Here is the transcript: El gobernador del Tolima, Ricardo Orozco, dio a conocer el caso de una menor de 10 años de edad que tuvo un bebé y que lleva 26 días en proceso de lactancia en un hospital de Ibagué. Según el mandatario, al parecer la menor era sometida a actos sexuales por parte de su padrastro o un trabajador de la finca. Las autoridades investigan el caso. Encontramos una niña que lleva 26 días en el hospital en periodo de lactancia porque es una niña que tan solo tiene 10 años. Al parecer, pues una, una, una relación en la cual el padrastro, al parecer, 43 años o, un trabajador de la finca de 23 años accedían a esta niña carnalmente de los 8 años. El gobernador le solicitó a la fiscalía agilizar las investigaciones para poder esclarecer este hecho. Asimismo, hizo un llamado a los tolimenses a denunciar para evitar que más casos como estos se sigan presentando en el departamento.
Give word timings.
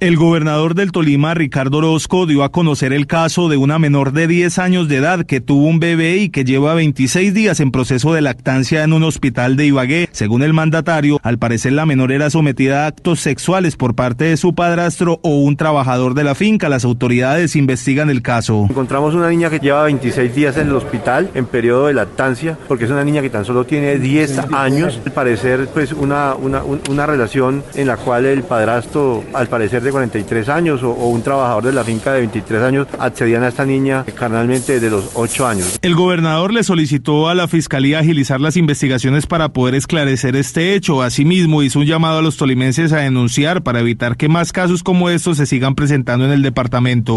El 0.00 0.16
gobernador 0.16 0.76
del 0.76 0.92
Tolima, 0.92 1.34
Ricardo 1.34 1.78
Orozco, 1.78 2.24
dio 2.24 2.44
a 2.44 2.52
conocer 2.52 2.92
el 2.92 3.08
caso 3.08 3.48
de 3.48 3.56
una 3.56 3.80
menor 3.80 4.12
de 4.12 4.28
10 4.28 4.60
años 4.60 4.86
de 4.86 4.98
edad 4.98 5.26
que 5.26 5.40
tuvo 5.40 5.66
un 5.66 5.80
bebé 5.80 6.18
y 6.18 6.28
que 6.28 6.44
lleva 6.44 6.74
26 6.74 7.34
días 7.34 7.58
en 7.58 7.72
proceso 7.72 8.14
de 8.14 8.20
lactancia 8.20 8.84
en 8.84 8.92
un 8.92 9.02
hospital 9.02 9.56
de 9.56 9.66
Ibagué. 9.66 10.08
Según 10.12 10.44
el 10.44 10.52
mandatario, 10.52 11.18
al 11.24 11.38
parecer 11.38 11.72
la 11.72 11.84
menor 11.84 12.12
era 12.12 12.30
sometida 12.30 12.84
a 12.84 12.86
actos 12.86 13.18
sexuales 13.18 13.74
por 13.74 13.96
parte 13.96 14.26
de 14.26 14.36
su 14.36 14.54
padrastro 14.54 15.18
o 15.24 15.40
un 15.40 15.56
trabajador 15.56 16.14
de 16.14 16.22
la 16.22 16.36
finca. 16.36 16.68
Las 16.68 16.84
autoridades 16.84 17.56
investigan 17.56 18.08
el 18.08 18.22
caso. 18.22 18.68
Encontramos 18.70 19.16
una 19.16 19.28
niña 19.28 19.50
que 19.50 19.58
lleva 19.58 19.82
26 19.82 20.32
días 20.32 20.56
en 20.58 20.68
el 20.68 20.76
hospital 20.76 21.28
en 21.34 21.46
periodo 21.46 21.88
de 21.88 21.94
lactancia 21.94 22.56
porque 22.68 22.84
es 22.84 22.90
una 22.92 23.02
niña 23.02 23.20
que 23.20 23.30
tan 23.30 23.44
solo 23.44 23.64
tiene 23.64 23.98
10 23.98 24.52
años. 24.52 25.00
Al 25.04 25.10
parecer, 25.10 25.68
pues 25.74 25.90
una, 25.90 26.36
una, 26.36 26.62
una 26.62 27.04
relación 27.04 27.64
en 27.74 27.88
la 27.88 27.96
cual 27.96 28.26
el 28.26 28.44
padrastro, 28.44 29.24
al 29.34 29.48
parecer, 29.48 29.87
43 29.90 30.48
años 30.48 30.82
o, 30.82 30.90
un 30.90 31.22
trabajador 31.22 31.64
de 31.64 31.72
la 31.72 31.84
finca 31.84 32.12
de 32.12 32.20
23 32.20 32.62
años 32.62 32.86
accedían 32.98 33.42
a 33.42 33.48
esta 33.48 33.64
niña 33.64 34.04
carnalmente 34.14 34.80
de 34.80 34.90
los 34.90 35.10
8 35.14 35.46
años. 35.46 35.78
El 35.82 35.94
gobernador 35.94 36.52
le 36.52 36.62
solicitó 36.62 37.28
a 37.28 37.34
la 37.34 37.48
fiscalía 37.48 38.00
agilizar 38.00 38.40
las 38.40 38.56
investigaciones 38.56 39.26
para 39.26 39.50
poder 39.50 39.74
esclarecer 39.74 40.36
este 40.36 40.74
hecho. 40.74 41.02
Asimismo, 41.02 41.62
hizo 41.62 41.80
un 41.80 41.86
llamado 41.86 42.18
a 42.18 42.22
los 42.22 42.36
tolimenses 42.36 42.92
a 42.92 42.98
denunciar 42.98 43.62
para 43.62 43.80
evitar 43.80 44.16
que 44.16 44.28
más 44.28 44.52
casos 44.52 44.82
como 44.82 45.10
estos 45.10 45.36
se 45.36 45.46
sigan 45.46 45.74
presentando 45.74 46.24
en 46.24 46.32
el 46.32 46.42
departamento. 46.42 47.16